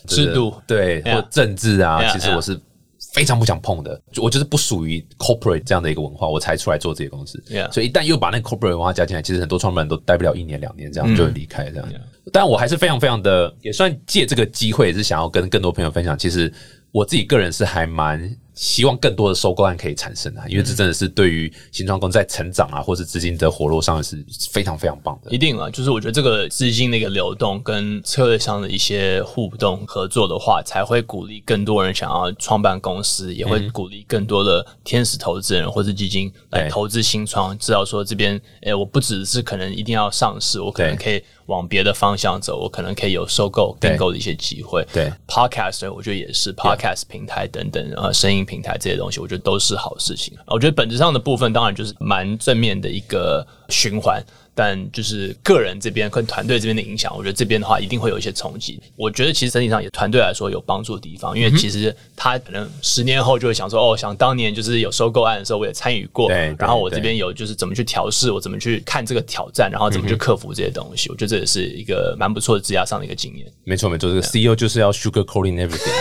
[0.07, 2.59] 制度对或政治啊 Yeah，其实我是
[3.15, 3.99] 非常不想碰的。
[4.21, 7.43] 我就是不属于 corporate 这样的一个文化，我才出来做这些公司。
[7.73, 11.89] 所以一旦又把那个 corporate 文化加进来，其实很多创办人都待不了一年两年，这样就会离开这样。
[12.33, 16.19] 但我还是非常非常的，也算借这个机会，也是想要跟更多朋友分享。
[16.19, 16.53] 其实
[16.91, 18.21] 我自己个人是还蛮
[18.55, 25.31] 希望更多的收购案可以产生啊，因为这真的是对于新创公司在成长啊，或是资金的活络上是非常非常棒的。
[25.31, 25.39] 一。
[25.39, 43.91] 定啊，就是我觉得这个资金的一个流动跟策略上的一些互动合作的话，才会鼓励更多人想要创办公司，也会鼓励更多的天使投资人或是基金来投资新创，知道说这边，诶、我不只是可能一定要上市，我可能可以往别的方向走，我可能可以有收购、对。
[43.91, 44.83] 并购的一些机会。
[44.93, 50.37] 对，Podcast 我觉得也是 Podcast 平台等等呃声音平台这些东西，我觉得都是好事情。
[50.47, 54.23] 我觉得本质上的部分当然就是蛮正面的一个循环。
[54.55, 58.81] 但就是个人这边跟团队这边的影响，我觉得这边的话一定会有一些冲击。
[58.97, 71.09] 我觉得其实整体上也团队来说有帮助的地方，因为其实他可能十年后就会想说，哦，想当年就是有收购案的时候我也参与过，然后我这边有就是怎么去调试，我怎么去看这个挑战，然后怎么去克服这些东西。
[71.09, 73.47] 我觉得这也是一个蛮不错的职涯上的一个经验。
[73.65, 75.95] 没错没错，这个 CEO 就是要 sugar coating everything，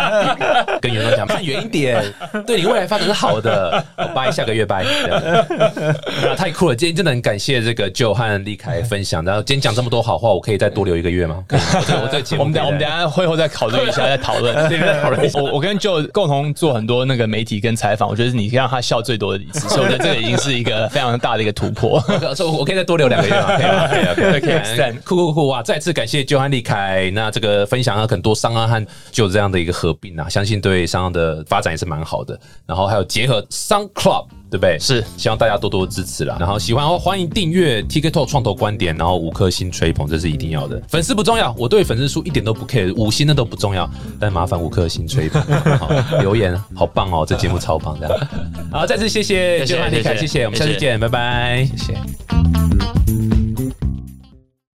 [0.80, 2.02] 跟员工讲看远一点，
[2.46, 3.84] 对你未来发展是好的。
[3.98, 4.82] 我拜，下个月拜。
[6.36, 6.76] 太酷了！
[6.76, 9.24] 今天真的很感谢这个 Joe 和立凯分享。
[9.24, 11.44] 然后今天讲这么多好话，我可以再多留一个月吗？
[11.50, 14.54] 我这我这个节目我们等我们等下会后再考虑一下，再讨论。
[14.68, 15.30] 再讨论。
[15.34, 22.00] 我我跟 Joe 共同做很多那个媒体跟采访，我觉得是你让他笑最多的一次，所以我觉得这个已经是一个非常大的一个突破。
[22.34, 23.56] 所以我可以再多留两个月吗？
[23.56, 23.88] 可以吗？
[23.88, 25.62] 可以啊，可以酷酷酷哇！
[25.62, 32.38] 再次感谢 Joe 和立凯，那这个分享了很多商啊和就这样的一个合并啊，相信对商岸的发展也是蛮好的。
[32.66, 34.26] 然后还有结合商 Club。
[34.52, 34.78] 对不对？
[34.78, 36.36] 是希望大家多多支持啦。
[36.38, 40.78] 然后喜欢的话，欢迎订阅 TikTok 创投观点，然后五颗星吹捧，这是一定要的。
[40.88, 43.88] 粉丝不重要，我对粉丝数一点都不 care，五星的都不重要，
[44.20, 45.42] 但麻烦五颗星吹捧，
[45.78, 45.90] 好
[46.20, 48.28] 留言好棒哦，这节目超棒的。
[48.70, 51.66] 好，再次谢谢谢谢 Joe 和立凯，谢谢我们下次见，拜拜。
[51.74, 53.31] 谢谢。